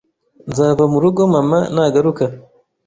[0.49, 2.23] Nzava mu rugo mama nagaruka